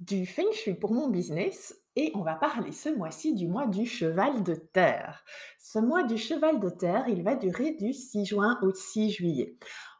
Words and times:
du 0.00 0.26
Feng 0.26 0.52
Shui 0.52 0.74
pour 0.74 0.92
mon 0.92 1.08
business 1.08 1.74
et 1.96 2.12
on 2.14 2.22
va 2.22 2.34
parler 2.34 2.70
ce 2.70 2.88
mois-ci 2.88 3.34
du 3.34 3.48
mois 3.48 3.66
du 3.66 3.84
cheval 3.84 4.44
de 4.44 4.54
terre. 4.54 5.24
Ce 5.58 5.80
mois 5.80 6.04
du 6.04 6.16
cheval 6.16 6.60
de 6.60 6.70
terre, 6.70 7.06
il 7.08 7.24
va 7.24 7.34
durer 7.34 7.72
du 7.72 7.92
6 7.92 8.24
juin 8.24 8.58
au 8.62 8.72
6 8.72 9.10
juillet. 9.10 9.56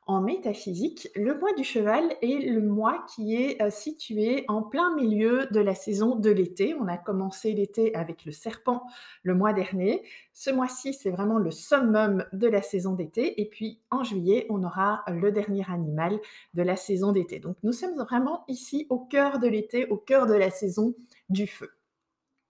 En 0.08 0.22
métaphysique, 0.22 1.10
le 1.14 1.38
mois 1.38 1.52
du 1.52 1.64
cheval 1.64 2.02
est 2.22 2.42
le 2.50 2.62
mois 2.62 3.04
qui 3.14 3.34
est 3.34 3.60
euh, 3.60 3.68
situé 3.68 4.46
en 4.48 4.62
plein 4.62 4.94
milieu 4.94 5.46
de 5.50 5.60
la 5.60 5.74
saison 5.74 6.16
de 6.16 6.30
l'été. 6.30 6.74
On 6.80 6.88
a 6.88 6.96
commencé 6.96 7.52
l'été 7.52 7.94
avec 7.94 8.24
le 8.24 8.32
serpent 8.32 8.84
le 9.22 9.34
mois 9.34 9.52
dernier. 9.52 10.02
Ce 10.32 10.48
mois-ci, 10.48 10.94
c'est 10.94 11.10
vraiment 11.10 11.36
le 11.36 11.50
summum 11.50 12.24
de 12.32 12.48
la 12.48 12.62
saison 12.62 12.94
d'été. 12.94 13.38
Et 13.38 13.50
puis 13.50 13.82
en 13.90 14.02
juillet, 14.02 14.46
on 14.48 14.64
aura 14.64 15.04
le 15.08 15.30
dernier 15.30 15.64
animal 15.68 16.18
de 16.54 16.62
la 16.62 16.76
saison 16.76 17.12
d'été. 17.12 17.38
Donc 17.38 17.58
nous 17.62 17.72
sommes 17.72 17.98
vraiment 17.98 18.44
ici 18.48 18.86
au 18.88 19.00
cœur 19.00 19.38
de 19.38 19.46
l'été, 19.46 19.88
au 19.90 19.98
cœur 19.98 20.26
de 20.26 20.32
la 20.32 20.48
saison 20.48 20.94
du 21.28 21.46
feu. 21.46 21.68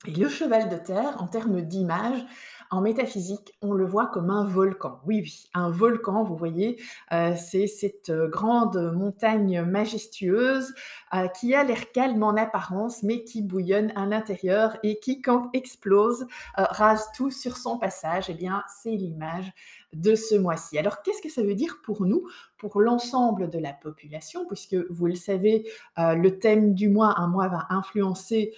Et 0.06 0.12
le 0.12 0.28
cheval 0.28 0.68
de 0.68 0.76
terre, 0.76 1.20
en 1.20 1.26
termes 1.26 1.60
d'image, 1.60 2.24
en 2.70 2.80
métaphysique, 2.80 3.56
on 3.62 3.72
le 3.72 3.84
voit 3.84 4.06
comme 4.06 4.30
un 4.30 4.44
volcan. 4.44 5.00
Oui, 5.04 5.22
oui, 5.22 5.48
un 5.54 5.70
volcan, 5.70 6.22
vous 6.22 6.36
voyez, 6.36 6.80
euh, 7.12 7.34
c'est 7.34 7.66
cette 7.66 8.10
euh, 8.10 8.28
grande 8.28 8.92
montagne 8.94 9.62
majestueuse 9.62 10.72
euh, 11.14 11.26
qui 11.28 11.54
a 11.54 11.64
l'air 11.64 11.90
calme 11.90 12.22
en 12.22 12.36
apparence, 12.36 13.02
mais 13.02 13.24
qui 13.24 13.42
bouillonne 13.42 13.92
à 13.96 14.06
l'intérieur 14.06 14.76
et 14.84 15.00
qui, 15.00 15.20
quand 15.20 15.50
explose, 15.52 16.26
rase 16.54 17.08
tout 17.16 17.32
sur 17.32 17.56
son 17.56 17.76
passage. 17.78 18.26
Eh 18.28 18.34
bien, 18.34 18.62
c'est 18.82 18.90
l'image 18.94 19.50
de 19.94 20.14
ce 20.14 20.36
mois-ci. 20.36 20.78
Alors, 20.78 21.02
qu'est-ce 21.02 21.22
que 21.22 21.30
ça 21.30 21.42
veut 21.42 21.56
dire 21.56 21.78
pour 21.82 22.04
nous, 22.04 22.28
pour 22.56 22.80
l'ensemble 22.80 23.50
de 23.50 23.58
la 23.58 23.72
population, 23.72 24.46
puisque 24.46 24.76
vous 24.90 25.06
le 25.06 25.16
savez, 25.16 25.68
le 25.96 26.28
thème 26.38 26.74
du 26.74 26.88
mois, 26.88 27.18
un 27.18 27.28
mois 27.28 27.48
va 27.48 27.66
influencer 27.70 28.52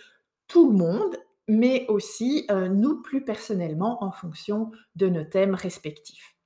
tout 0.48 0.72
le 0.72 0.76
monde 0.76 1.16
mais 1.50 1.84
aussi 1.88 2.46
euh, 2.48 2.68
nous 2.68 3.02
plus 3.02 3.24
personnellement 3.24 4.04
en 4.04 4.12
fonction 4.12 4.70
de 4.94 5.08
nos 5.08 5.24
thèmes 5.24 5.56
respectifs. 5.56 6.36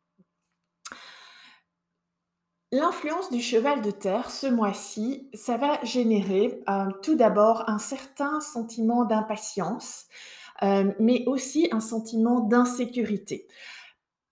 L'influence 2.73 3.31
du 3.31 3.43
cheval 3.43 3.83
de 3.83 3.91
terre 3.91 4.31
ce 4.31 4.47
mois-ci, 4.47 5.29
ça 5.35 5.59
va 5.59 5.79
générer 5.85 6.63
euh, 6.71 6.87
tout 7.03 7.17
d'abord 7.17 7.69
un 7.69 7.79
certain 7.79 8.41
sentiment 8.41 9.05
d'impatience, 9.05 10.07
euh, 10.63 10.91
mais 10.99 11.25
aussi 11.27 11.69
un 11.71 11.81
sentiment 11.81 12.41
d'insécurité. 12.41 13.47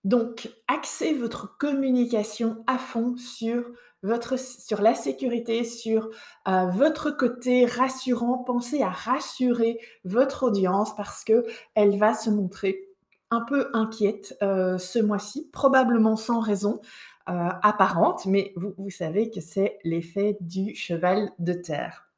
Donc, 0.03 0.49
axez 0.67 1.13
votre 1.13 1.55
communication 1.59 2.63
à 2.65 2.79
fond 2.79 3.15
sur 3.15 3.63
votre, 4.03 4.37
sur 4.37 4.81
la 4.81 4.93
sécurité, 4.93 5.63
sur 5.63 6.09
euh, 6.47 6.65
votre 6.67 7.09
côté 7.09 7.65
rassurant. 7.65 8.37
Pensez 8.37 8.83
à 8.83 8.89
rassurer 8.89 9.79
votre 10.03 10.43
audience 10.43 10.95
parce 10.95 11.23
que 11.23 11.45
elle 11.73 11.97
va 11.97 12.13
se 12.13 12.29
montrer 12.29 12.89
un 13.31 13.41
peu 13.41 13.69
inquiète 13.73 14.37
euh, 14.43 14.77
ce 14.77 14.99
mois-ci, 14.99 15.49
probablement 15.51 16.17
sans 16.17 16.39
raison 16.39 16.81
euh, 17.29 17.49
apparente, 17.63 18.25
mais 18.25 18.53
vous, 18.55 18.89
savez 18.89 19.31
que 19.31 19.41
c'est 19.41 19.79
l'effet 19.83 20.37
du 20.41 20.75
cheval 20.75 21.31
de 21.39 21.53
terre. 21.53 22.09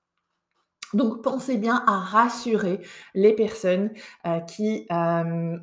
Donc 0.94 1.22
pensez 1.24 1.58
bien 1.58 1.84
à 1.88 2.00
rassurer 2.00 2.80
les 3.16 3.34
personnes 3.34 3.92
qui 4.48 4.88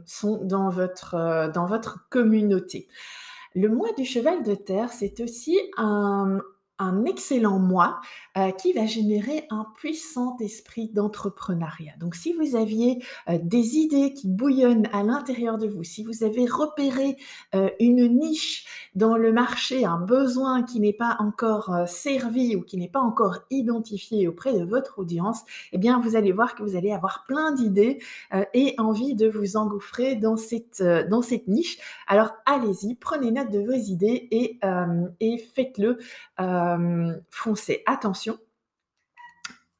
sont 0.05 0.41
dans 0.43 0.69
votre, 0.69 1.51
dans 1.55 1.65
votre 1.65 2.09
communauté. 2.11 2.89
Le 3.55 3.69
mois 3.69 3.93
du 3.93 4.05
cheval 4.05 4.43
de 4.43 4.55
terre, 4.55 4.93
c'est 4.93 5.21
aussi 5.21 5.59
un, 5.77 6.41
un 6.79 7.05
excellent 7.05 7.59
mois 7.59 8.01
euh, 8.37 8.51
qui 8.51 8.73
va 8.73 8.87
générer 8.87 9.47
un 9.51 9.67
puissant 9.77 10.37
esprit 10.41 10.89
d'entrepreneuriat. 10.89 11.93
Donc 12.01 12.15
si 12.15 12.33
vous 12.33 12.57
aviez 12.57 13.05
euh, 13.29 13.39
des 13.43 13.77
idées 13.77 14.15
qui 14.15 14.27
bouillonnent 14.29 14.89
à 14.93 15.03
l'intérieur 15.03 15.59
de 15.59 15.67
vous, 15.67 15.85
si 15.85 16.03
vous 16.03 16.25
avez 16.25 16.47
repéré 16.47 17.17
euh, 17.55 17.69
une 17.79 18.19
niche 18.19 18.65
dans 18.95 19.17
le 19.17 19.33
marché, 19.33 19.85
un 19.85 19.99
besoin 19.99 20.63
qui 20.63 20.81
n'est 20.81 20.93
pas 20.93 21.17
encore 21.19 21.87
servi 21.87 22.57
ou 22.57 22.63
qui 22.63 22.79
n'est 22.79 22.89
pas 22.89 23.01
encore 23.01 23.41
identifié 23.51 24.27
auprès 24.27 24.59
de 24.59 24.65
votre 24.65 24.99
audience, 24.99 25.43
eh 25.73 25.79
bien 25.79 26.01
vous 26.01 26.17
allez 26.17 26.33
voir 26.33 26.55
que 26.55 26.63
vous 26.63 26.77
allez 26.77 26.93
avoir 26.93 27.25
plein 27.27 27.53
d'idées 27.53 27.99
et 28.55 28.75
envie 28.79 29.15
de 29.15 29.29
vous 29.29 29.57
engouffrer 29.57 30.17
dans 30.17 30.37
cette, 30.37 30.83
niche. 31.49 31.79
Alors 32.07 32.33
allez-y, 32.45 32.95
prenez 32.95 33.31
note 33.31 33.51
de 33.51 33.61
vos 33.61 33.73
idées 33.73 34.29
et, 34.31 34.59
faites-le 35.55 35.99
foncez 37.31 37.83
attention 37.87 38.39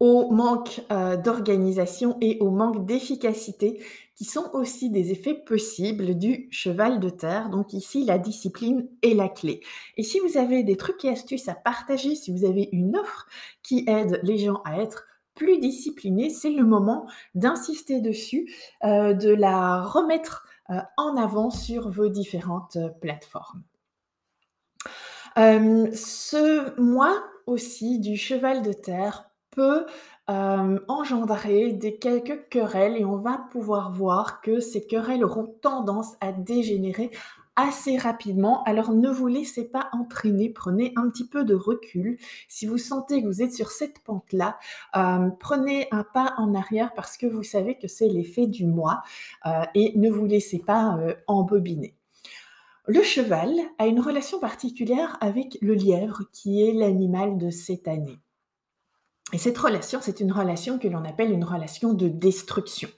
au 0.03 0.33
manque 0.33 0.81
euh, 0.91 1.17
d'organisation 1.17 2.19
et 2.21 2.37
au 2.41 2.51
manque 2.51 2.87
d'efficacité 2.87 3.81
qui 4.17 4.25
sont 4.25 4.51
aussi 4.53 4.91
des 4.91 5.13
effets 5.13 5.33
possibles 5.35 6.19
du 6.19 6.49
cheval 6.51 6.99
de 6.99 7.09
terre. 7.09 7.51
Donc 7.51 7.73
ici, 7.73 8.05
la 8.05 8.19
discipline 8.19 8.89
est 9.03 9.15
la 9.15 9.29
clé. 9.29 9.61
Et 9.97 10.03
si 10.03 10.19
vous 10.19 10.39
avez 10.39 10.65
des 10.65 10.77
trucs 10.77 11.05
et 11.05 11.11
astuces 11.11 11.47
à 11.49 11.55
partager, 11.55 12.17
si 12.17 12.33
vous 12.33 12.45
avez 12.45 12.69
une 12.73 12.97
offre 12.97 13.29
qui 13.63 13.85
aide 13.87 14.19
les 14.25 14.39
gens 14.39 14.61
à 14.65 14.83
être 14.83 15.07
plus 15.37 15.61
disciplinés, 15.61 16.31
c'est 16.31 16.51
le 16.51 16.65
moment 16.65 17.07
d'insister 17.37 18.01
dessus, 18.01 18.53
euh, 18.83 19.15
de 19.15 19.33
la 19.33 19.85
remettre 19.85 20.49
en 20.97 21.17
avant 21.17 21.51
sur 21.51 21.91
vos 21.91 22.09
différentes 22.09 22.79
plateformes 23.01 23.63
ce 25.37 26.81
mois 26.81 27.23
aussi 27.47 27.99
du 27.99 28.17
cheval 28.17 28.63
de 28.63 28.73
terre 28.73 29.31
peut 29.51 29.87
engendrer 30.29 31.73
des 31.73 31.97
quelques 31.97 32.49
querelles 32.49 32.97
et 32.97 33.05
on 33.05 33.17
va 33.17 33.47
pouvoir 33.51 33.93
voir 33.93 34.41
que 34.41 34.61
ces 34.61 34.87
querelles 34.87 35.25
auront 35.25 35.55
tendance 35.61 36.15
à 36.21 36.33
dégénérer 36.33 37.11
assez 37.55 37.99
rapidement. 37.99 38.63
Alors 38.65 38.93
ne 38.93 39.11
vous 39.11 39.27
laissez 39.27 39.69
pas 39.69 39.91
entraîner, 39.93 40.49
prenez 40.49 40.95
un 40.97 41.11
petit 41.11 41.29
peu 41.29 41.45
de 41.45 41.55
recul. 41.55 42.17
Si 42.49 42.67
vous 42.67 42.79
sentez 42.79 43.21
que 43.21 43.27
vous 43.27 43.43
êtes 43.43 43.53
sur 43.53 43.71
cette 43.71 43.99
pente-là, 44.05 44.59
prenez 45.39 45.87
un 45.91 46.03
pas 46.03 46.33
en 46.39 46.55
arrière 46.55 46.95
parce 46.95 47.19
que 47.19 47.27
vous 47.27 47.43
savez 47.43 47.77
que 47.77 47.89
c'est 47.89 48.09
l'effet 48.09 48.47
du 48.47 48.65
mois 48.65 49.03
et 49.75 49.93
ne 49.99 50.09
vous 50.09 50.25
laissez 50.25 50.61
pas 50.61 50.99
embobiner. 51.27 51.95
Le 52.87 53.03
cheval 53.03 53.53
a 53.79 53.87
une 53.87 54.01
relation 54.01 54.41
particulière 54.41 55.17
avec 55.21 55.57
le 55.61 55.75
lièvre, 55.75 56.23
qui 56.33 56.63
est 56.63 56.73
l'animal 56.73 57.39
de 57.39 57.51
cette 57.51 57.87
année. 57.87 58.19
Et 59.33 59.39
cette 59.39 59.59
relation, 59.59 60.01
c'est 60.03 60.21
une 60.21 60.33
relation 60.33 60.79
que 60.79 60.89
l'on 60.89 61.05
appelle 61.05 61.31
une 61.31 61.45
relation 61.45 61.95
de 61.95 62.09
destruction. 62.09 62.89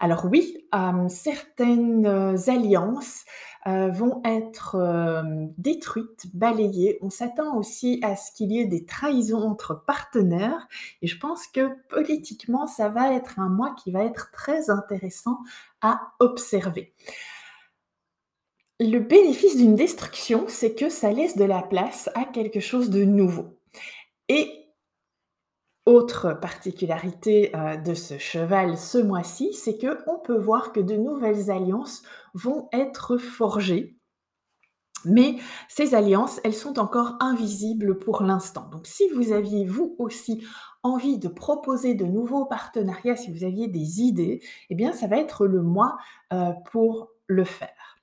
Alors 0.00 0.26
oui, 0.26 0.64
euh, 0.74 1.08
certaines 1.08 2.06
alliances 2.06 3.24
euh, 3.66 3.88
vont 3.90 4.22
être 4.24 4.76
euh, 4.76 5.22
détruites, 5.58 6.26
balayées. 6.32 6.98
On 7.02 7.10
s'attend 7.10 7.56
aussi 7.56 7.98
à 8.02 8.16
ce 8.16 8.32
qu'il 8.32 8.52
y 8.52 8.60
ait 8.60 8.66
des 8.66 8.86
trahisons 8.86 9.42
entre 9.42 9.74
partenaires. 9.74 10.68
Et 11.02 11.06
je 11.06 11.18
pense 11.18 11.46
que 11.48 11.68
politiquement, 11.88 12.66
ça 12.66 12.88
va 12.88 13.12
être 13.12 13.40
un 13.40 13.48
mois 13.48 13.74
qui 13.74 13.90
va 13.90 14.04
être 14.04 14.30
très 14.30 14.70
intéressant 14.70 15.38
à 15.82 16.00
observer. 16.20 16.94
Le 18.80 18.98
bénéfice 18.98 19.56
d'une 19.56 19.76
destruction, 19.76 20.46
c'est 20.48 20.74
que 20.74 20.88
ça 20.88 21.12
laisse 21.12 21.36
de 21.36 21.44
la 21.44 21.62
place 21.62 22.10
à 22.16 22.24
quelque 22.24 22.58
chose 22.58 22.90
de 22.90 23.04
nouveau. 23.04 23.56
Et 24.28 24.68
Autre 25.86 26.34
particularité, 26.34 27.50
heu, 27.56 27.78
de 27.82 27.92
ce 27.92 28.16
cheval 28.16 28.78
ce 28.78 28.98
mois-ci, 28.98 29.52
c'est 29.54 29.76
qu'on 29.76 30.20
peut 30.20 30.38
voir 30.38 30.72
que 30.72 30.78
de 30.78 30.94
nouvelles 30.94 31.50
alliances 31.50 32.04
vont 32.32 32.68
être 32.72 33.16
forgées. 33.16 33.98
Mais 35.04 35.36
ces 35.68 35.94
alliances, 35.94 36.40
elles 36.44 36.54
sont 36.54 36.78
encore 36.80 37.16
invisibles 37.20 37.98
pour 37.98 38.22
l'instant. 38.22 38.68
Donc 38.72 38.86
si 38.86 39.08
vous 39.10 39.32
aviez, 39.32 39.64
vous 39.64 39.94
aussi, 39.98 40.44
envie 40.82 41.18
de 41.18 41.28
proposer 41.28 41.94
de 41.94 42.04
nouveaux 42.04 42.46
partenariats, 42.46 43.16
si 43.16 43.32
vous 43.32 43.44
aviez 43.44 43.68
des 43.68 44.00
idées, 44.00 44.40
eh 44.70 44.74
bien 44.74 44.92
ça 44.92 45.06
va 45.06 45.18
être 45.18 45.46
le 45.46 45.62
mois, 45.62 45.98
heu, 46.32 46.52
pour 46.72 47.10
le 47.28 47.44
faire. 47.44 47.96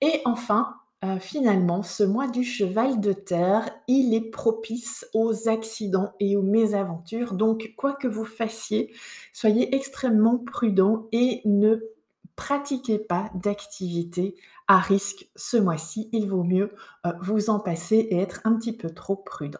Et 0.00 0.20
enfin, 0.24 0.74
Heu, 1.02 1.18
finalement, 1.18 1.82
ce 1.82 2.02
mois 2.04 2.28
du 2.28 2.44
cheval 2.44 3.00
de 3.00 3.14
terre, 3.14 3.70
il 3.88 4.12
est 4.12 4.30
propice 4.30 5.06
aux 5.14 5.48
accidents 5.48 6.12
et 6.20 6.36
aux 6.36 6.42
mésaventures. 6.42 7.32
Donc 7.32 7.72
quoi 7.78 7.94
que 7.94 8.06
vous 8.06 8.26
fassiez, 8.26 8.92
soyez 9.32 9.74
extrêmement 9.74 10.36
prudent 10.36 11.08
et 11.12 11.40
ne 11.46 11.76
pratiquez 12.36 12.98
pas 12.98 13.30
d'activités 13.34 14.34
à 14.68 14.78
risque 14.78 15.26
ce 15.36 15.56
mois-ci. 15.56 16.10
Il 16.12 16.28
vaut 16.28 16.44
mieux, 16.44 16.74
heu, 17.06 17.12
vous 17.22 17.48
en 17.48 17.60
passer 17.60 17.96
et 18.10 18.18
être 18.18 18.42
un 18.44 18.56
petit 18.56 18.76
peu 18.76 18.90
trop 18.90 19.16
prudent. 19.16 19.58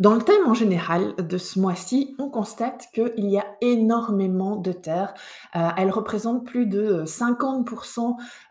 Dans 0.00 0.14
le 0.14 0.22
thème 0.22 0.46
en 0.46 0.54
général 0.54 1.14
de 1.16 1.36
ce 1.38 1.60
mois-ci, 1.60 2.14
on 2.18 2.30
constate 2.30 2.88
qu'il 2.94 3.12
y 3.30 3.38
a 3.38 3.44
énormément 3.60 4.56
de 4.56 4.72
terre. 4.72 5.12
Heu, 5.54 5.60
elle 5.76 5.90
représente 5.90 6.46
plus 6.46 6.66
de 6.66 7.04
50 7.04 7.68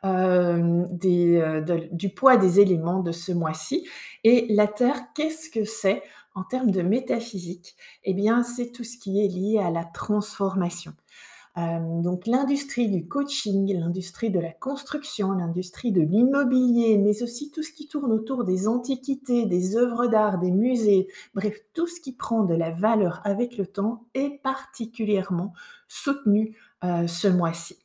hem, 0.04 0.88
des, 0.92 1.38
heu, 1.42 1.62
de 1.62 1.90
du 1.92 2.10
poids 2.10 2.38
des 2.38 2.60
éléments 2.60 3.00
de 3.02 3.12
ce 3.12 3.32
mois-ci 3.32 3.88
et 4.24 4.46
la 4.52 4.68
terre, 4.68 5.02
qu'est-ce 5.16 5.50
que 5.50 5.66
c'est 5.66 6.04
en 6.36 6.44
termes 6.44 6.72
de 6.72 6.82
métaphysique? 6.84 7.76
Eh 8.04 8.14
bien, 8.14 8.44
c'est 8.44 8.72
tout 8.72 8.84
ce 8.84 8.98
qui 8.98 9.20
est 9.26 9.28
lié 9.28 9.60
à 9.60 9.72
la 9.72 9.86
transformation. 9.86 10.94
Hem, 11.56 12.02
donc 12.02 12.28
l'industrie 12.28 12.90
du 12.90 13.08
coaching, 13.08 13.74
l'industrie 13.78 14.30
de 14.30 14.40
la 14.40 14.52
construction, 14.52 15.32
l'industrie 15.32 15.92
de 15.92 16.02
l'immobilier, 16.02 16.98
mais 16.98 17.24
aussi 17.24 17.52
tout 17.52 17.64
ce 17.64 17.72
qui 17.74 17.88
tourne 17.88 18.12
autour 18.12 18.44
des 18.44 18.68
antiquités, 18.68 19.46
des 19.46 19.76
œuvres 19.76 20.08
d'art, 20.08 20.40
des 20.40 20.52
musées, 20.52 21.08
bref, 21.34 21.58
tout 21.74 21.88
ce 21.88 22.00
qui 22.00 22.14
prend 22.14 22.44
de 22.44 22.54
la 22.56 22.72
valeur 22.72 23.22
avec 23.26 23.58
le 23.58 23.66
temps 23.66 24.06
est 24.14 24.42
particulièrement 24.44 25.54
soutenu, 25.88 26.56
heu, 26.84 27.08
ce 27.08 27.28
mois-ci. 27.28 27.78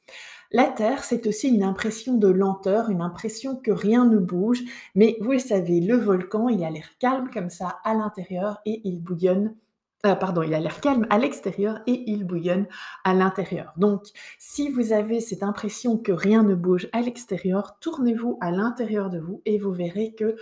La 0.52 0.68
Terre, 0.68 1.02
c'est 1.02 1.26
aussi 1.26 1.48
une 1.48 1.64
impression 1.64 2.14
de 2.14 2.28
lenteur, 2.28 2.90
une 2.90 3.00
impression 3.00 3.56
que 3.56 3.72
rien 3.72 4.04
ne 4.04 4.18
bouge, 4.18 4.62
mais 4.94 5.16
vous 5.20 5.32
le 5.32 5.38
savez, 5.38 5.80
le 5.80 5.96
volcan, 5.96 6.48
il 6.48 6.62
a 6.64 6.70
l'air 6.70 6.88
calme 7.00 7.28
comme 7.32 7.50
ça 7.50 7.78
à 7.82 7.94
l'intérieur 7.94 8.60
et 8.66 8.80
il 8.84 9.02
bouillonne 9.02 9.56
Heu, 10.04 10.16
pardon, 10.18 10.42
il 10.42 10.54
a 10.54 10.60
l'air 10.60 10.80
calme 10.80 11.06
à 11.08 11.18
l'extérieur 11.18 11.80
et 11.86 12.04
il 12.10 12.24
bouillonne 12.24 12.66
à 13.04 13.14
l'intérieur. 13.14 13.72
Donc 13.76 14.02
si 14.38 14.68
vous 14.70 14.92
avez 14.92 15.20
cette 15.20 15.42
impression 15.42 15.96
que 15.96 16.12
rien 16.12 16.42
ne 16.42 16.54
bouge 16.54 16.88
à 16.92 17.00
l'extérieur, 17.00 17.78
tournez-vous 17.80 18.36
à 18.40 18.50
l'intérieur 18.50 19.08
de 19.08 19.18
vous 19.18 19.40
et 19.46 19.58
vous 19.58 19.72
verrez 19.72 20.14
que, 20.14 20.24
heu, 20.24 20.36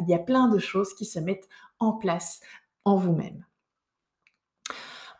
il 0.00 0.08
y 0.08 0.14
a 0.14 0.18
plein 0.18 0.48
de 0.48 0.58
choses 0.58 0.94
qui 0.94 1.04
se 1.04 1.18
mettent 1.18 1.48
en 1.80 1.92
place 1.92 2.40
en 2.84 2.96
vous-même. 2.96 3.44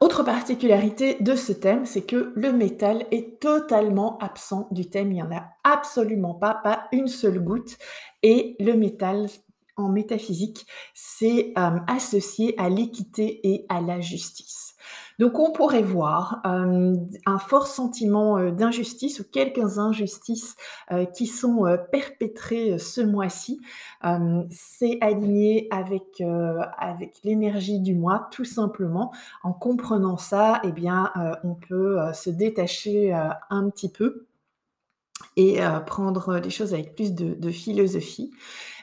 Autre 0.01 0.23
particularité 0.23 1.17
de 1.21 1.35
ce 1.35 1.53
thème, 1.53 1.87
c'est 1.87 2.05
que 2.05 2.33
le 2.37 2.53
métal 2.53 3.07
est 3.11 3.41
totalement 3.41 4.19
absent 4.19 4.69
du 4.71 4.91
thème. 4.91 5.13
Il 5.13 5.19
y 5.19 5.23
en 5.23 5.33
a 5.33 5.45
absolument 5.63 6.35
pas, 6.35 6.55
pas 6.63 6.89
une 6.93 7.09
seule 7.09 7.39
goutte 7.39 7.79
et 8.23 8.57
le 8.61 8.75
métal 8.75 9.29
en 9.77 9.89
métaphysique, 9.89 10.67
c'est 10.95 11.53
euh, 11.59 11.79
associé 11.89 12.55
à 12.59 12.69
l'équité 12.69 13.41
et 13.49 13.67
à 13.69 13.81
la 13.81 14.01
justice. 14.01 14.75
Donc 15.19 15.39
on 15.39 15.53
pourrait 15.53 15.83
voir 15.83 16.43
euh, 16.45 16.95
un 17.25 17.39
fort 17.39 17.67
sentiment 17.67 18.37
euh, 18.37 18.51
d'injustice 18.51 19.21
ou 19.21 19.25
quelques 19.25 19.79
injustices 19.79 20.57
qui 21.17 21.27
sont 21.27 21.65
perpétrées 21.91 22.79
ce 22.79 23.01
mois-ci. 23.01 23.61
c'est 24.51 24.99
aligné 25.01 25.67
avec, 25.71 26.21
avec 26.79 27.21
l'énergie 27.25 27.81
du 27.81 27.95
mois, 27.95 28.29
tout 28.31 28.45
simplement. 28.45 29.13
En 29.43 29.53
comprenant 29.53 30.19
ça, 30.19 30.61
eh 30.65 30.73
bien, 30.73 31.11
on 31.43 31.55
peut 31.55 31.99
se 32.13 32.29
détacher 32.29 33.13
un 33.13 33.71
petit 33.71 33.91
peu 33.91 34.27
et 35.37 35.61
prendre 35.87 36.37
les 36.39 36.51
choses 36.51 36.75
avec 36.75 36.95
plus 36.95 37.13
de 37.15 37.51
philosophie. 37.51 38.31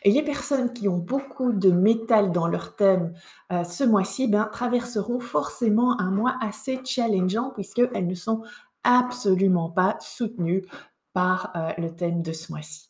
Et 0.04 0.12
les 0.12 0.24
personnes 0.24 0.74
qui 0.74 0.88
ont 0.88 0.98
beaucoup 0.98 1.54
de 1.54 1.70
métal 1.70 2.32
dans 2.32 2.48
leur 2.48 2.76
thème, 2.76 3.14
heu, 3.52 3.64
ce 3.64 3.84
mois-ci, 3.84 4.28
ben, 4.28 4.50
traverseront 4.52 5.20
forcément 5.20 6.00
un 6.00 6.10
mois 6.10 6.38
assez 6.42 6.80
challengeant 6.84 7.52
puisqu'elles 7.52 8.08
ne 8.08 8.16
sont 8.16 8.42
absolument 8.84 9.70
pas 9.70 9.98
soutenues 10.00 10.66
par, 11.14 11.54
le 11.78 11.94
thème 11.94 12.22
de 12.22 12.32
ce 12.32 12.52
mois-ci. 12.52 12.90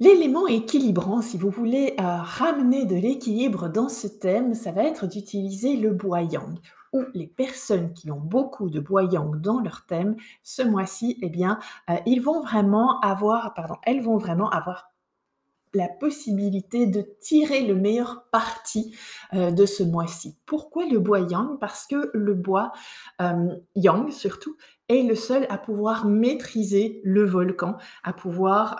L'élément 0.00 0.46
équilibrant, 0.46 1.22
si 1.22 1.38
vous 1.38 1.50
voulez, 1.50 1.94
ramener 1.98 2.84
de 2.84 2.96
l'équilibre 2.96 3.68
dans 3.68 3.88
ce 3.88 4.08
thème, 4.08 4.54
ça 4.54 4.72
va 4.72 4.82
être 4.82 5.06
d'utiliser 5.06 5.76
le 5.76 5.90
bois 5.90 6.22
yang 6.22 6.58
ou 6.92 7.04
les 7.14 7.26
personnes 7.26 7.92
qui 7.92 8.10
ont 8.10 8.20
beaucoup 8.20 8.70
de 8.70 8.80
bois 8.80 9.04
yang 9.04 9.40
dans 9.40 9.60
leur 9.60 9.86
thème, 9.86 10.16
ce 10.42 10.62
mois-ci, 10.62 11.18
eh 11.22 11.28
bien, 11.28 11.58
heu, 11.90 11.94
ils 12.06 12.20
vont 12.22 12.40
vraiment 12.42 13.00
avoir 13.00 13.54
pardon, 13.54 13.76
elles 13.84 14.02
vont 14.02 14.16
vraiment 14.18 14.50
avoir 14.50 14.90
la 15.74 15.88
possibilité 15.88 16.86
de 16.86 17.04
tirer 17.20 17.66
le 17.66 17.74
meilleur 17.74 18.24
parti, 18.32 18.96
heu, 19.34 19.52
de 19.52 19.66
ce 19.66 19.82
mois-ci. 19.82 20.36
Pourquoi 20.46 20.86
le 20.86 20.98
bois 20.98 21.20
yang? 21.20 21.58
Parce 21.58 21.86
que 21.86 22.10
le 22.14 22.34
bois, 22.34 22.72
hem, 23.20 23.60
yang 23.76 24.10
surtout, 24.10 24.56
est 24.88 25.02
le 25.02 25.14
seul 25.14 25.46
à 25.50 25.58
pouvoir 25.58 26.06
maîtriser 26.06 27.00
le 27.04 27.24
volcan, 27.26 27.76
à 28.02 28.14
pouvoir, 28.14 28.76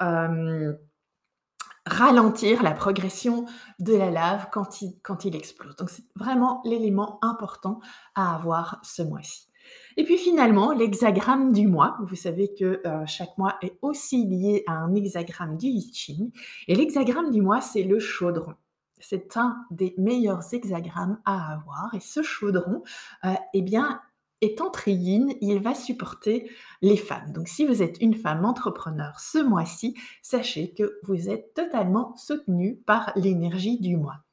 ralentir 1.88 2.62
la 2.62 2.72
progression 2.72 3.46
de 3.78 3.94
la 3.94 4.10
lave 4.10 4.48
quand 4.52 4.82
il 4.82 4.98
quand 5.02 5.24
il 5.24 5.34
explose. 5.34 5.76
Donc 5.76 5.90
c'est 5.90 6.04
vraiment 6.14 6.62
l'élément 6.64 7.18
important 7.22 7.80
à 8.14 8.34
avoir 8.34 8.80
ce 8.82 9.02
mois-ci. 9.02 9.48
Et 9.96 10.04
puis 10.04 10.16
finalement, 10.16 10.72
l'hexagramme 10.72 11.52
du 11.52 11.66
mois. 11.66 11.96
Vous 12.02 12.16
savez 12.16 12.54
que, 12.54 12.80
heu, 12.86 13.06
chaque 13.06 13.36
mois 13.36 13.56
est 13.62 13.78
aussi 13.82 14.24
lié 14.24 14.64
à 14.66 14.72
un 14.72 14.94
hexagramme 14.94 15.56
du 15.56 15.66
I 15.66 16.32
et 16.68 16.74
l'hexagramme 16.74 17.30
du 17.30 17.42
mois, 17.42 17.60
c'est 17.60 17.82
le 17.82 17.98
chaudron. 17.98 18.54
C'est 19.00 19.36
un 19.36 19.56
des 19.70 19.94
meilleurs 19.98 20.42
hexagrammes 20.52 21.20
à 21.24 21.52
avoir 21.52 21.94
et 21.94 22.00
ce 22.00 22.22
chaudron, 22.22 22.82
heu, 23.24 23.30
eh 23.54 23.62
bien, 23.62 24.00
étant 24.40 24.70
très 24.70 24.92
yin, 24.92 25.32
il 25.40 25.60
va 25.60 25.74
supporter 25.74 26.50
les 26.82 26.96
femmes. 26.96 27.32
Donc 27.32 27.48
si 27.48 27.66
vous 27.66 27.82
êtes 27.82 28.00
une 28.00 28.14
femme 28.14 28.44
entrepreneur 28.44 29.18
ce 29.20 29.38
mois-ci, 29.38 29.94
sachez 30.22 30.72
que 30.72 30.98
vous 31.04 31.28
êtes 31.28 31.54
totalement 31.54 32.14
soutenue 32.16 32.76
par 32.86 33.12
l'énergie 33.16 33.78
du 33.80 33.96
mois. 33.96 34.24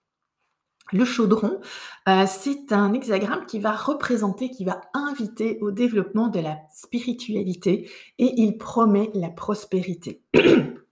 Le 0.92 1.04
chaudron, 1.04 1.60
heu, 2.08 2.24
c'est 2.28 2.72
un 2.72 2.94
hexagramme 2.94 3.48
qui 3.48 3.60
va 3.60 3.72
représenter, 3.72 4.52
qui 4.52 4.66
va 4.66 4.82
inviter 4.94 5.58
au 5.62 5.72
développement 5.72 6.28
de 6.28 6.40
la 6.40 6.60
spiritualité 6.72 7.90
et 8.20 8.42
il 8.42 8.58
promet 8.60 9.10
la 9.16 9.30
prospérité. 9.30 10.22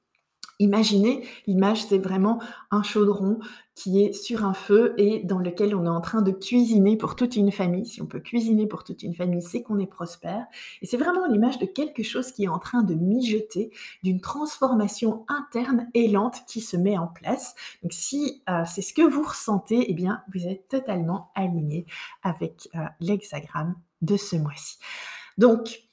Imaginez, 0.63 1.27
l'image, 1.45 1.83
c'est 1.83 1.97
vraiment 1.97 2.41
un 2.71 2.83
chaudron 2.83 3.37
qui 3.75 4.01
est 4.01 4.13
sur 4.13 4.45
un 4.45 4.53
feu 4.53 4.93
et 4.97 5.21
dans 5.25 5.39
lequel 5.39 5.75
on 5.75 5.85
est 5.85 5.89
en 5.89 5.99
train 5.99 6.21
de 6.21 6.31
cuisiner 6.31 6.95
pour 6.95 7.17
toute 7.17 7.35
une 7.35 7.51
famille. 7.51 7.85
Si 7.85 8.01
on 8.01 8.05
peut 8.05 8.21
cuisiner 8.21 8.65
pour 8.65 8.85
toute 8.85 9.03
une 9.03 9.13
famille, 9.13 9.41
c'est 9.41 9.61
qu'on 9.61 9.77
est 9.77 9.87
prospère. 9.87 10.45
Et 10.81 10.85
c'est 10.85 10.95
vraiment 10.95 11.27
l'image 11.27 11.59
de 11.59 11.65
quelque 11.65 12.01
chose 12.01 12.31
qui 12.31 12.45
est 12.45 12.47
en 12.47 12.59
train 12.59 12.81
de 12.81 12.93
mijoter, 12.93 13.71
d'une 14.03 14.21
transformation 14.21 15.25
interne 15.27 15.89
et 15.93 16.07
lente 16.07 16.45
qui 16.47 16.61
se 16.61 16.77
met 16.77 16.97
en 16.97 17.07
place. 17.07 17.55
Donc 17.81 17.91
si 17.91 18.41
euh, 18.49 18.63
c'est 18.65 18.81
ce 18.81 18.93
que 18.93 19.01
vous 19.01 19.23
ressentez, 19.23 19.87
eh 19.89 19.93
bien, 19.93 20.21
vous 20.33 20.47
êtes 20.47 20.69
totalement 20.69 21.31
aligné 21.35 21.85
avec 22.21 22.69
euh, 22.75 22.85
l'hexagramme 23.01 23.75
de 24.01 24.15
ce 24.15 24.37
mois-ci. 24.37 24.77
Donc, 25.37 25.83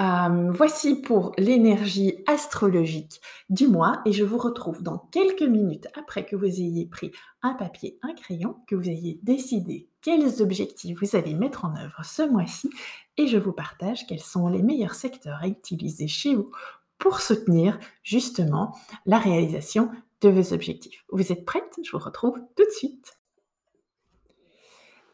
euh, 0.00 0.50
voici 0.50 0.96
pour 0.96 1.32
l'énergie 1.36 2.24
astrologique 2.26 3.20
du 3.50 3.68
mois 3.68 4.00
et 4.06 4.12
je 4.12 4.24
vous 4.24 4.38
retrouve 4.38 4.82
dans 4.82 4.98
quelques 4.98 5.42
minutes 5.42 5.88
après 5.94 6.24
que 6.24 6.36
vous 6.36 6.46
ayez 6.46 6.86
pris 6.86 7.12
un 7.42 7.54
papier, 7.54 7.98
un 8.02 8.14
crayon, 8.14 8.56
que 8.66 8.74
vous 8.74 8.88
ayez 8.88 9.20
décidé 9.22 9.88
quels 10.00 10.40
objectifs 10.40 10.98
vous 11.00 11.16
allez 11.16 11.34
mettre 11.34 11.66
en 11.66 11.76
œuvre 11.76 12.02
ce 12.04 12.22
mois-ci 12.22 12.70
et 13.18 13.26
je 13.26 13.36
vous 13.36 13.52
partage 13.52 14.06
quels 14.06 14.20
sont 14.20 14.48
les 14.48 14.62
meilleurs 14.62 14.94
secteurs 14.94 15.40
à 15.42 15.48
utiliser 15.48 16.08
chez 16.08 16.34
vous 16.34 16.50
pour 16.98 17.20
soutenir 17.20 17.78
justement 18.02 18.76
la 19.04 19.18
réalisation 19.18 19.90
de 20.22 20.28
vos 20.28 20.52
objectifs. 20.52 21.04
Vous 21.10 21.32
êtes 21.32 21.44
prête? 21.44 21.78
Je 21.82 21.90
vous 21.90 21.98
retrouve 21.98 22.38
tout 22.56 22.64
de 22.64 22.70
suite. 22.70 23.19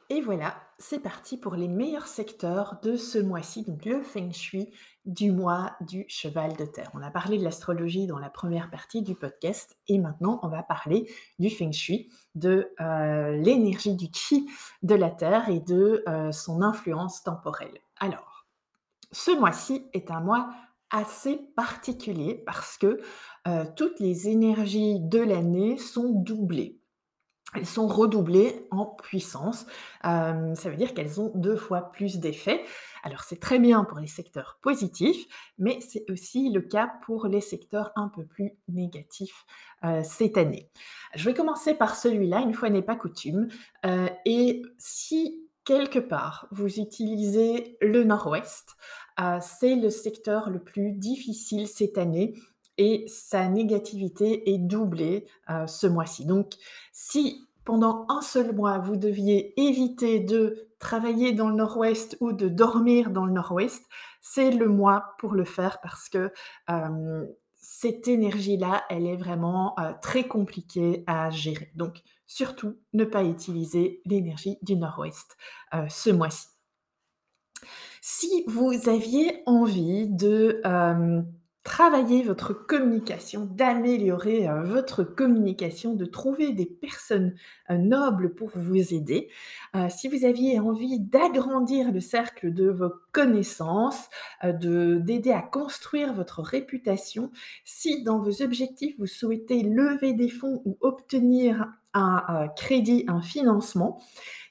Et 0.09 0.21
voilà, 0.21 0.55
c'est 0.79 1.01
parti 1.01 1.37
pour 1.37 1.57
les 1.57 1.67
meilleurs 1.67 2.07
secteurs 2.07 2.79
de 2.85 2.97
ce 2.97 3.19
mois-ci, 3.19 3.65
donc 3.65 3.85
le 3.85 4.03
feng 4.03 4.31
shui 4.31 4.71
du 5.05 5.33
mois 5.33 5.73
du 5.81 6.05
cheval 6.07 6.57
de 6.57 6.65
terre. 6.65 6.91
On 6.95 7.03
a 7.03 7.11
parlé 7.11 7.39
de 7.39 7.43
l'astrologie 7.43 8.07
dans 8.07 8.21
la 8.21 8.31
première 8.31 8.71
partie 8.71 9.03
du 9.03 9.17
podcast 9.17 9.77
et 9.89 9.99
maintenant 9.99 10.39
on 10.45 10.49
va 10.49 10.63
parler 10.63 11.11
du 11.41 11.51
feng 11.51 11.73
shui, 11.73 12.09
de 12.37 12.73
euh, 12.81 13.33
l'énergie 13.33 13.97
du 13.97 14.09
qi 14.09 14.49
de 14.85 14.95
la 14.95 15.11
terre 15.11 15.49
et 15.49 15.59
de 15.59 16.05
euh, 16.09 16.31
son 16.31 16.63
influence 16.63 17.25
temporelle. 17.25 17.81
Alors, 17.99 18.47
ce 19.11 19.37
mois-ci 19.37 19.89
est 19.93 20.13
un 20.13 20.21
mois 20.21 20.51
assez 20.91 21.37
particulier 21.57 22.45
parce 22.47 22.79
que 22.79 23.01
euh, 23.49 23.65
toutes 23.75 23.99
les 23.99 24.29
énergies 24.29 25.01
de 25.01 25.19
l'année 25.19 25.79
sont 25.79 26.11
doublées 26.11 26.81
elles 27.57 27.67
sont 27.67 27.87
redoublées 27.87 28.67
en 28.71 28.87
puissance. 28.87 29.67
ça 30.03 30.55
veut 30.65 30.77
dire 30.77 30.95
qu'elles 30.95 31.21
ont 31.21 31.33
deux 31.35 31.57
fois 31.57 31.93
plus 31.93 32.19
d'effets. 32.19 32.65
Alors 33.03 33.23
c'est 33.23 33.41
très 33.41 33.59
bien 33.59 33.85
pour 33.85 33.99
les 33.99 34.07
secteurs 34.07 34.59
positifs, 34.63 35.27
mais 35.59 35.79
c'est 35.81 36.11
aussi 36.11 36.51
le 36.51 36.61
cas 36.61 36.93
pour 37.05 37.27
les 37.27 37.41
secteurs 37.41 37.93
un 37.97 38.09
peu 38.09 38.25
plus 38.25 38.53
négatifs 38.69 39.47
cette 40.03 40.37
année. 40.37 40.71
Je 41.15 41.25
vais 41.25 41.35
commencer 41.35 41.75
par 41.75 41.95
celui-là, 41.95 42.41
une 42.41 42.55
fois 42.55 42.71
n'est 42.71 42.83
pas 42.83 42.97
coutume. 42.97 43.49
et 44.25 44.63
si 44.79 45.47
quelque 45.65 45.99
part 45.99 46.49
vous 46.51 46.81
utilisez 46.81 47.77
le 47.81 48.05
nord-ouest, 48.05 48.77
c'est 49.41 49.77
le 49.77 49.91
secteur 49.91 50.51
le 50.51 50.61
plus 50.61 50.93
difficile 50.93 51.69
cette 51.69 51.99
année 51.99 52.35
et 52.79 53.05
sa 53.09 53.49
négativité 53.49 54.53
est 54.53 54.59
doublée 54.59 55.27
ce 55.67 55.87
mois-ci. 55.87 56.27
Donc, 56.27 56.55
si 56.93 57.47
pendant 57.65 58.07
un 58.09 58.21
seul 58.21 58.55
mois, 58.55 58.79
vous 58.79 58.97
deviez 58.97 59.61
éviter 59.61 60.21
de 60.21 60.69
travailler 60.79 61.33
dans 61.33 61.49
le 61.49 61.57
nord-ouest 61.57 62.17
ou 62.21 62.33
de 62.33 62.49
dormir 62.49 63.11
dans 63.11 63.25
le 63.25 63.33
nord-ouest, 63.33 63.85
c'est 64.21 64.51
le 64.51 64.69
mois 64.69 65.15
pour 65.19 65.35
le 65.35 65.45
faire 65.45 65.81
parce 65.81 66.09
que 66.09 66.33
cette 67.57 68.07
énergie-là, 68.07 68.85
elle 68.89 69.07
est 69.07 69.17
vraiment 69.17 69.75
très 70.01 70.29
compliquée 70.29 71.03
à 71.09 71.31
gérer. 71.31 71.73
Donc, 71.75 72.03
surtout, 72.29 72.77
ne 72.93 73.05
pas 73.05 73.25
utiliser 73.25 74.01
l'énergie 74.05 74.59
du 74.63 74.77
nord-ouest 74.77 75.37
ce 75.89 76.11
mois-ci. 76.11 76.47
Si 78.01 78.45
vous 78.47 78.89
aviez 78.89 79.43
envie 79.47 80.07
de 80.09 80.61
travailler 81.67 82.23
votre 82.23 82.53
communication, 82.53 83.45
d'améliorer 83.45 84.49
euh, 84.49 84.63
votre 84.63 85.03
communication, 85.03 85.95
de 85.95 86.05
trouver 86.05 86.53
des 86.53 86.65
personnes 86.65 87.35
euh, 87.71 87.77
nobles 87.77 88.37
pour 88.37 88.51
vous 88.55 88.95
aider. 88.95 89.29
Euh, 89.75 89.89
si 89.89 90.07
vous 90.07 90.25
aviez 90.25 90.61
envie 90.61 91.01
d'agrandir 91.01 91.91
le 91.91 91.99
cercle 91.99 92.55
de 92.55 92.71
vos 92.71 92.93
connaissances, 93.11 94.09
de 94.45 94.99
d'aider 94.99 95.33
à 95.33 95.43
construire 95.43 96.13
votre 96.13 96.41
réputation, 96.41 97.33
si 97.65 98.05
dans 98.05 98.21
vos 98.21 98.43
objectifs 98.43 98.95
vous 98.99 99.07
souhaitez 99.07 99.65
lever 99.65 100.13
des 100.13 100.29
fonds 100.29 100.63
ou 100.65 100.79
obtenir 100.81 101.67
un 101.99 102.49
crédit, 102.49 103.05
un 103.09 103.21
financement, 103.21 104.01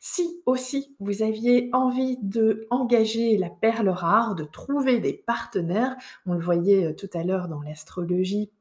si 0.07 0.43
aussi 0.45 0.95
vous 0.99 1.23
aviez 1.23 1.71
envie 1.73 2.19
de 2.21 2.67
engager 2.69 3.37
la 3.37 3.49
perle 3.49 3.89
rare, 3.89 4.35
de 4.35 4.43
trouver 4.43 4.99
des 4.99 5.13
partenaires, 5.13 5.95
on 6.27 6.35
le 6.35 6.39
voyait 6.41 6.85
euh, 6.85 6.93
tout 6.93 7.09
à 7.15 7.23
l'heure 7.23 7.47
dans 7.47 7.63
l'astrologie, 7.63 8.51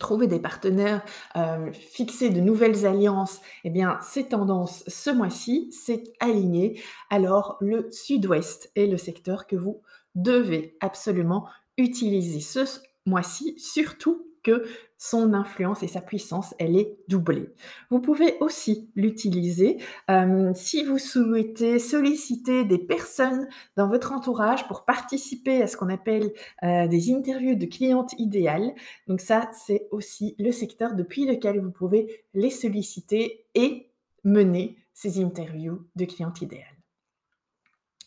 trouver 0.00 0.26
des 0.26 0.40
partenaires, 0.40 1.04
euh, 1.36 1.72
fixer 1.72 2.30
de 2.30 2.40
nouvelles 2.40 2.84
alliances, 2.84 3.40
eh 3.62 3.70
bien, 3.70 4.00
ces 4.02 4.26
tendances 4.26 4.82
ce 4.88 5.10
mois-ci, 5.10 5.70
c'est 5.70 6.02
aligné. 6.18 6.82
Alors, 7.10 7.56
le 7.60 7.88
sud-ouest 7.92 8.72
est 8.74 8.86
le 8.86 8.96
secteur 8.96 9.46
que 9.46 9.54
vous 9.54 9.82
devez 10.16 10.76
absolument 10.80 11.46
utiliser 11.76 12.40
ce 12.40 12.80
mois-ci, 13.06 13.54
surtout 13.56 14.29
que 14.42 14.64
son 14.98 15.32
influence 15.32 15.82
et 15.82 15.88
sa 15.88 16.00
puissance, 16.00 16.54
elle 16.58 16.76
est 16.76 16.98
doublée. 17.08 17.48
Vous 17.90 18.00
pouvez 18.00 18.36
aussi 18.40 18.90
l'utiliser 18.94 19.78
euh, 20.10 20.52
si 20.54 20.84
vous 20.84 20.98
souhaitez 20.98 21.78
solliciter 21.78 22.64
des 22.64 22.78
personnes 22.78 23.48
dans 23.76 23.88
votre 23.88 24.12
entourage 24.12 24.68
pour 24.68 24.84
participer 24.84 25.62
à 25.62 25.66
ce 25.66 25.76
qu'on 25.76 25.88
appelle 25.88 26.32
euh, 26.62 26.86
des 26.86 27.12
interviews 27.12 27.54
de 27.54 27.66
clientes 27.66 28.12
idéales. 28.18 28.74
Donc 29.06 29.20
ça, 29.20 29.50
c'est 29.52 29.88
aussi 29.90 30.34
le 30.38 30.52
secteur 30.52 30.94
depuis 30.94 31.24
lequel 31.24 31.60
vous 31.60 31.72
pouvez 31.72 32.24
les 32.34 32.50
solliciter 32.50 33.46
et 33.54 33.90
mener 34.24 34.76
ces 34.92 35.22
interviews 35.22 35.86
de 35.96 36.04
clientes 36.04 36.42
idéales. 36.42 36.76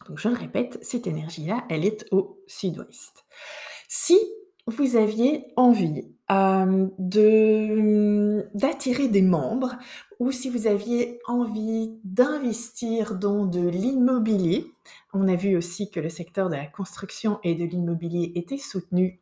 Donc 0.07 0.19
je 0.19 0.29
le 0.29 0.35
répète, 0.35 0.77
cette 0.83 1.07
énergie-là, 1.07 1.65
elle 1.69 1.85
est 1.85 2.05
au 2.11 2.43
sud-ouest. 2.45 3.25
Si 3.87 4.17
vous 4.67 4.95
aviez 4.95 5.45
envie 5.55 6.03
de 6.99 8.47
d'attirer 8.55 9.07
des 9.07 9.21
membres 9.21 9.75
ou 10.19 10.31
si 10.31 10.49
vous 10.49 10.67
aviez 10.67 11.19
envie 11.27 11.99
d'investir 12.03 13.15
dans 13.15 13.45
de 13.45 13.67
l'immobilier? 13.67 14.65
On 15.13 15.27
a 15.27 15.35
vu 15.35 15.57
aussi 15.57 15.91
que 15.91 15.99
le 15.99 16.09
secteur 16.09 16.49
de 16.49 16.55
la 16.55 16.65
construction 16.65 17.39
et 17.43 17.55
de 17.55 17.65
l'immobilier 17.65 18.31
était 18.35 18.57
soutenu 18.57 19.19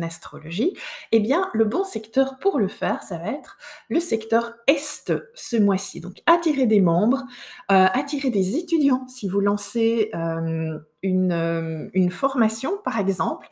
astrologie, 0.00 0.76
eh 1.12 1.20
bien, 1.20 1.48
le 1.54 1.64
bon 1.64 1.84
secteur 1.84 2.38
pour 2.38 2.58
le 2.58 2.68
faire, 2.68 3.02
ça 3.02 3.18
va 3.18 3.30
être 3.30 3.58
le 3.88 4.00
secteur 4.00 4.54
Est 4.66 5.12
ce 5.34 5.56
mois-ci. 5.56 6.00
Donc, 6.00 6.22
attirer 6.26 6.66
des 6.66 6.80
membres, 6.80 7.24
euh, 7.70 7.86
attirer 7.92 8.30
des 8.30 8.56
étudiants. 8.56 9.06
Si 9.08 9.28
vous 9.28 9.40
lancez 9.40 10.10
euh, 10.14 10.78
une, 11.02 11.32
euh, 11.32 11.88
une, 11.94 12.10
formation, 12.10 12.72
par 12.84 12.98
exemple, 12.98 13.48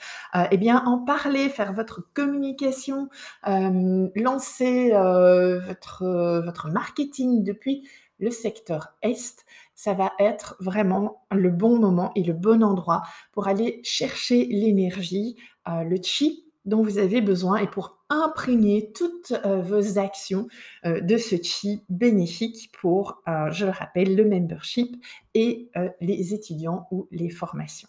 eh 0.51 0.57
bien, 0.57 0.83
en 0.85 0.99
parler, 0.99 1.49
faire 1.49 1.73
votre 1.73 2.03
communication, 2.15 3.09
lancer 3.45 4.91
votre 4.91 6.71
marketing 6.73 7.43
depuis 7.43 7.89
le 8.19 8.31
secteur 8.31 8.95
Est, 9.03 9.45
ça 9.75 9.95
va 9.95 10.13
être 10.19 10.57
vraiment 10.61 11.27
le 11.33 11.51
bon 11.51 11.79
moment 11.79 12.13
et 12.15 12.23
le 12.23 12.33
bon 12.33 12.63
endroit 12.63 13.03
pour 13.33 13.49
aller 13.49 13.81
chercher 13.83 14.45
l'énergie, 14.47 15.37
euh, 15.69 15.83
le 15.83 15.97
chi 16.03 16.45
dont 16.65 16.83
vous 16.83 16.97
avez 16.97 17.21
besoin 17.21 17.59
et 17.59 17.67
pour 17.67 17.99
imprégner 18.09 18.91
toutes 18.95 19.33
euh, 19.45 19.61
vos 19.61 19.99
actions 19.99 20.49
euh, 20.87 21.01
de 21.01 21.19
ce 21.19 21.37
chi 21.37 21.83
bénéfique 21.91 22.71
pour, 22.81 23.23
je 23.27 23.67
le 23.67 23.71
rappelle, 23.71 24.17
le 24.17 24.25
membership 24.25 24.97
et 25.35 25.71
les 26.01 26.33
étudiants 26.33 26.87
ou 26.91 27.09
les 27.11 27.29
formations. 27.29 27.89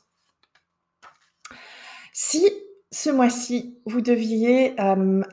Si 2.11 2.43
ce 2.91 3.09
mois-ci, 3.09 3.77
vous 3.85 4.01
deviez 4.01 4.75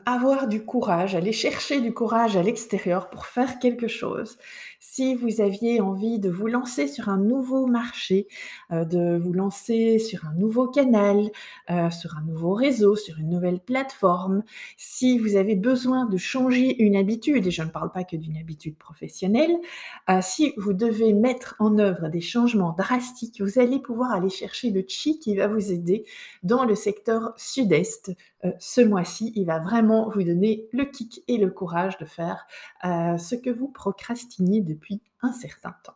avoir 0.05 0.47
du 0.47 0.65
courage, 0.65 1.15
aller 1.15 1.31
chercher 1.31 1.81
du 1.81 1.93
courage 1.93 2.35
à 2.37 2.43
l'extérieur 2.43 3.09
pour 3.09 3.25
faire 3.25 3.59
quelque 3.59 3.87
chose. 3.87 4.37
Si 4.85 5.15
vous 5.15 5.39
aviez 5.39 5.79
envie 5.79 6.19
de 6.19 6.29
vous 6.29 6.47
lancer 6.47 6.89
sur 6.89 7.07
un 7.07 7.17
nouveau 7.17 7.67
marché, 7.67 8.27
euh, 8.69 8.83
de 8.83 9.17
vous 9.17 9.31
lancer 9.31 9.97
sur 9.97 10.25
un 10.25 10.33
nouveau 10.33 10.67
canal, 10.67 11.31
euh, 11.71 11.89
sur 11.89 12.17
un 12.17 12.21
nouveau 12.21 12.53
réseau, 12.53 12.97
sur 12.97 13.17
une 13.17 13.29
nouvelle 13.29 13.61
plateforme, 13.61 14.43
si 14.75 15.17
vous 15.17 15.37
avez 15.37 15.55
besoin 15.55 16.05
de 16.05 16.17
changer 16.17 16.83
une 16.83 16.97
habitude, 16.97 17.47
et 17.47 17.51
je 17.51 17.63
ne 17.63 17.69
parle 17.69 17.93
pas 17.93 18.03
que 18.03 18.17
d'une 18.17 18.37
habitude 18.37 18.77
professionnelle, 18.77 19.55
euh, 20.09 20.19
si 20.21 20.53
vous 20.57 20.73
devez 20.73 21.13
mettre 21.13 21.55
en 21.59 21.79
œuvre 21.79 22.09
des 22.09 22.21
changements 22.21 22.75
drastiques, 22.77 23.41
vous 23.41 23.59
allez 23.59 23.79
pouvoir 23.79 24.11
aller 24.11 24.29
chercher 24.29 24.69
le 24.69 24.83
chi 24.85 25.17
qui 25.17 25.33
va 25.37 25.47
vous 25.47 25.71
aider 25.71 26.03
dans 26.43 26.65
le 26.65 26.75
secteur 26.75 27.33
sud-est. 27.37 28.11
Ce 28.59 28.81
mois-ci, 28.81 29.31
il 29.35 29.45
va 29.45 29.59
vraiment 29.59 30.09
vous 30.09 30.23
donner 30.23 30.67
le 30.71 30.85
kick 30.85 31.23
et 31.27 31.37
le 31.37 31.49
courage 31.49 31.97
de 31.97 32.05
faire 32.05 32.45
ce 32.83 33.35
que 33.35 33.49
vous 33.49 33.69
procrastinez 33.69 34.61
depuis 34.61 35.01
un 35.21 35.31
certain 35.31 35.75
temps. 35.83 35.95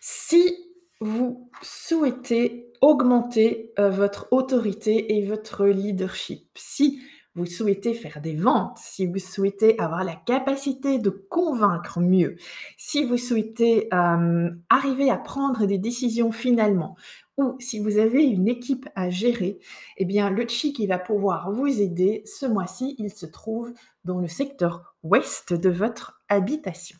Si 0.00 0.54
vous 1.00 1.50
souhaitez 1.62 2.72
augmenter 2.80 3.72
euh, 3.78 3.90
votre 3.90 4.28
autorité 4.30 5.16
et 5.16 5.26
votre 5.26 5.66
leadership, 5.66 6.46
si 6.56 7.00
vous 7.34 7.46
souhaitez 7.46 7.94
faire 7.94 8.20
des 8.20 8.34
ventes, 8.34 8.78
si 8.78 9.06
vous 9.06 9.18
souhaitez 9.18 9.78
avoir 9.78 10.02
la 10.02 10.16
capacité 10.16 10.98
de 10.98 11.10
convaincre 11.10 12.00
mieux, 12.00 12.36
si 12.76 13.04
vous 13.04 13.16
souhaitez 13.16 13.88
euh, 13.92 14.50
arriver 14.70 15.08
à 15.10 15.16
prendre 15.16 15.66
des 15.66 15.78
décisions 15.78 16.32
finalement, 16.32 16.96
ou 17.38 17.56
si 17.60 17.78
vous 17.78 17.96
avez 17.96 18.24
une 18.24 18.48
équipe 18.48 18.88
à 18.94 19.08
gérer, 19.08 19.60
eh 19.96 20.04
bien 20.04 20.28
le 20.28 20.46
chi 20.46 20.72
qui 20.72 20.86
va 20.86 20.98
pouvoir 20.98 21.50
vous 21.52 21.80
aider 21.80 22.22
ce 22.26 22.44
mois-ci, 22.44 22.96
il 22.98 23.10
se 23.10 23.26
trouve 23.26 23.72
dans 24.04 24.18
le 24.18 24.28
secteur 24.28 24.96
ouest 25.02 25.54
de 25.54 25.70
votre 25.70 26.20
habitation. 26.28 26.98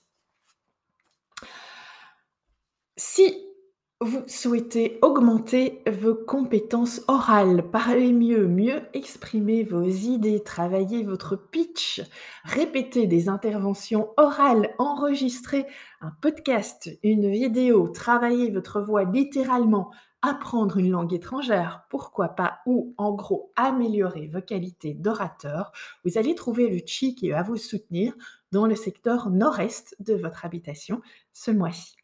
Vous 4.00 4.22
souhaitez 4.28 4.96
augmenter 5.02 5.82
vos 5.90 6.14
compétences 6.14 7.00
orales, 7.08 7.68
parler 7.68 8.12
mieux, 8.12 8.46
mieux 8.46 8.82
exprimer 8.92 9.64
vos 9.64 9.82
idées, 9.82 10.40
travailler 10.44 11.02
votre 11.02 11.34
pitch, 11.34 12.00
répéter 12.44 13.08
des 13.08 13.28
interventions 13.28 14.10
orales, 14.16 14.72
enregistrer 14.78 15.66
un 16.00 16.12
podcast, 16.22 16.88
une 17.02 17.28
vidéo, 17.28 17.88
travailler 17.88 18.52
votre 18.52 18.80
voix 18.80 19.02
littéralement, 19.02 19.90
apprendre 20.22 20.76
une 20.76 20.92
langue 20.92 21.12
étrangère, 21.12 21.84
pourquoi 21.90 22.28
pas, 22.28 22.60
ou 22.66 22.94
en 22.98 23.12
gros 23.14 23.52
améliorer 23.56 24.28
vos 24.28 24.42
qualités 24.42 24.94
d'orateur, 24.94 25.72
vous 26.04 26.18
allez 26.18 26.36
trouver 26.36 26.68
le 26.68 26.78
chi 26.86 27.16
qui 27.16 27.30
va 27.30 27.42
vous 27.42 27.56
soutenir 27.56 28.14
dans 28.52 28.66
le 28.66 28.76
secteur 28.76 29.30
nord-est 29.30 29.96
de 29.98 30.14
votre 30.14 30.44
habitation 30.44 31.00
ce 31.32 31.50
mois-ci. 31.50 31.96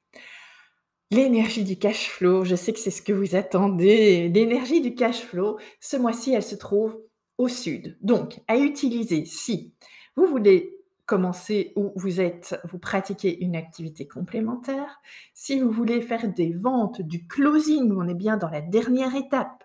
L'énergie 1.10 1.64
du 1.64 1.78
cash 1.78 2.08
flow, 2.08 2.44
je 2.44 2.56
sais 2.56 2.72
que 2.72 2.78
c'est 2.78 2.90
ce 2.90 3.02
que 3.02 3.12
vous 3.12 3.36
attendez. 3.36 4.28
L'énergie 4.28 4.80
du 4.80 4.94
cash 4.94 5.20
flow, 5.20 5.58
ce 5.80 5.96
mois-ci, 5.96 6.32
elle 6.32 6.42
se 6.42 6.56
trouve 6.56 7.00
au 7.38 7.48
sud. 7.48 7.96
Donc, 8.00 8.40
à 8.48 8.56
utiliser 8.56 9.24
si 9.24 9.74
vous 10.16 10.26
voulez 10.26 10.80
commencer 11.06 11.72
ou 11.76 11.92
vous 11.96 12.20
êtes 12.20 12.58
vous 12.64 12.78
pratiquez 12.78 13.44
une 13.44 13.56
activité 13.56 14.06
complémentaire, 14.08 15.00
si 15.34 15.60
vous 15.60 15.70
voulez 15.70 16.00
faire 16.00 16.32
des 16.32 16.52
ventes, 16.52 17.02
du 17.02 17.26
closing, 17.26 17.92
on 17.92 18.08
est 18.08 18.14
bien 18.14 18.36
dans 18.36 18.48
la 18.48 18.62
dernière 18.62 19.14
étape. 19.14 19.64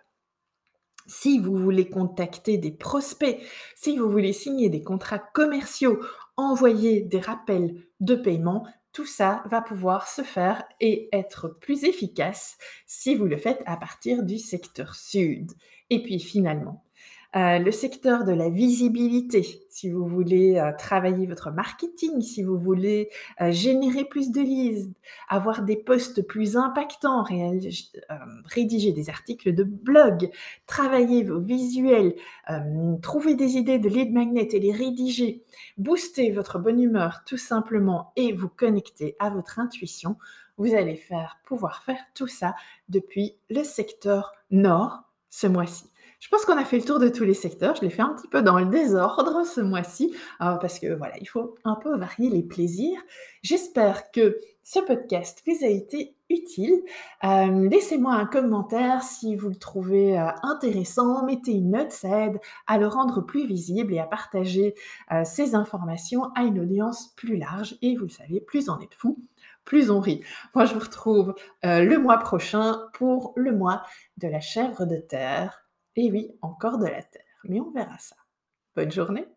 Si 1.07 1.39
vous 1.39 1.55
voulez 1.55 1.89
contacter 1.89 2.57
des 2.57 2.71
prospects, 2.71 3.39
si 3.75 3.97
vous 3.97 4.11
voulez 4.11 4.33
signer 4.33 4.69
des 4.69 4.83
contrats 4.83 5.17
commerciaux, 5.17 5.99
envoyer 6.37 7.01
des 7.01 7.19
rappels 7.19 7.81
de 7.99 8.15
paiement, 8.15 8.67
tout 8.91 9.05
ça 9.05 9.43
va 9.45 9.61
pouvoir 9.61 10.07
se 10.07 10.23
faire 10.23 10.63
et 10.79 11.09
être 11.13 11.47
plus 11.47 11.83
efficace 11.83 12.57
si 12.85 13.15
vous 13.15 13.25
le 13.25 13.37
faites 13.37 13.61
à 13.65 13.77
partir 13.77 14.23
du 14.23 14.37
secteur 14.37 14.95
sud. 14.95 15.51
Et 15.89 16.01
puis 16.01 16.19
finalement, 16.19 16.83
euh, 17.35 17.59
le 17.59 17.71
secteur 17.71 18.23
de 18.23 18.31
la 18.31 18.49
visibilité, 18.49 19.61
si 19.69 19.91
vous 19.91 20.07
voulez 20.07 20.57
euh, 20.57 20.71
travailler 20.75 21.27
votre 21.27 21.51
marketing, 21.51 22.21
si 22.21 22.41
vous 22.41 22.57
voulez 22.57 23.09
euh, 23.39 23.51
générer 23.51 24.03
plus 24.05 24.31
de 24.31 24.41
leads, 24.41 24.91
avoir 25.27 25.61
des 25.61 25.75
posts 25.75 26.25
plus 26.25 26.57
impactants, 26.57 27.23
rédiger 28.45 28.93
des 28.93 29.11
articles 29.11 29.53
de 29.53 29.63
blog, 29.63 30.31
travailler 30.65 31.23
vos 31.23 31.39
visuels, 31.39 32.15
trouver 33.03 33.35
des 33.35 33.57
idées 33.57 33.77
de 33.77 33.89
lead 33.89 34.11
magnet 34.11 34.47
et 34.51 34.59
les 34.59 34.71
rédiger, 34.71 35.43
booster 35.77 36.31
votre 36.31 36.57
bonne 36.57 36.81
humeur 36.81 37.23
tout 37.25 37.37
simplement 37.37 38.11
et 38.15 38.33
vous 38.33 38.49
connecter 38.49 39.15
à 39.19 39.29
votre 39.29 39.59
intuition, 39.59 40.17
vous 40.57 40.73
allez 40.73 40.95
faire 40.95 41.37
pouvoir 41.45 41.83
faire 41.83 41.99
tout 42.15 42.27
ça 42.27 42.55
depuis 42.89 43.35
le 43.51 43.63
secteur 43.63 44.33
nord 44.49 45.03
ce 45.29 45.45
mois-ci. 45.45 45.85
Je 46.19 46.27
pense 46.27 46.43
qu'on 46.43 46.57
a 46.57 46.65
fait 46.65 46.79
le 46.79 46.83
tour 46.83 46.99
de 46.99 47.07
tous 47.07 47.23
les 47.23 47.33
secteurs. 47.33 47.77
Je 47.77 47.81
l'ai 47.81 47.89
fait 47.89 48.01
un 48.01 48.13
petit 48.13 48.27
peu 48.27 48.41
dans 48.41 48.59
le 48.59 48.65
désordre 48.65 49.45
ce 49.45 49.61
mois-ci, 49.61 50.13
euh, 50.41 50.55
parce 50.55 50.77
que 50.77 50.93
voilà, 50.93 51.17
il 51.19 51.25
faut 51.25 51.55
un 51.63 51.75
peu 51.75 51.97
varier 51.97 52.29
les 52.29 52.43
plaisirs. 52.43 52.99
J'espère 53.41 54.11
que 54.11 54.37
ce 54.61 54.79
podcast 54.79 55.41
vous 55.47 55.63
a 55.63 55.69
été 55.69 56.17
utile. 56.29 56.83
Euh, 57.23 57.69
laissez-moi 57.69 58.15
un 58.15 58.25
commentaire 58.25 59.01
si 59.01 59.37
vous 59.37 59.47
le 59.47 59.55
trouvez 59.55 60.19
euh, 60.19 60.27
intéressant. 60.43 61.25
Mettez 61.25 61.53
une 61.53 61.71
note, 61.71 61.93
ça 61.93 62.25
aide 62.25 62.39
à 62.67 62.77
le 62.77 62.87
rendre 62.87 63.21
plus 63.21 63.47
visible 63.47 63.93
et 63.93 63.99
à 63.99 64.05
partager 64.05 64.75
ces 65.23 65.55
informations 65.55 66.33
à 66.35 66.43
une 66.43 66.59
audience 66.59 67.13
plus 67.15 67.37
large. 67.37 67.77
Et 67.81 67.95
vous 67.95 68.03
le 68.03 68.09
savez, 68.09 68.41
plus 68.41 68.69
on 68.69 68.77
est 68.79 68.93
fou, 68.93 69.17
plus 69.63 69.89
on 69.89 70.01
rit. 70.01 70.21
Moi, 70.53 70.65
je 70.65 70.73
vous 70.73 70.81
retrouve 70.81 71.33
le 71.63 71.95
mois 71.95 72.17
prochain 72.17 72.77
pour 72.93 73.31
le 73.37 73.55
mois 73.55 73.83
de 74.17 74.27
la 74.27 74.41
chèvre 74.41 74.85
de 74.85 74.97
terre. 74.97 75.68
Et 75.95 76.11
oui, 76.11 76.31
encore 76.41 76.77
de 76.77 76.85
la 76.85 77.01
terre, 77.01 77.23
mais 77.43 77.59
on 77.59 77.71
verra 77.71 77.97
ça. 77.97 78.15
Bonne 78.75 78.91
journée 78.91 79.27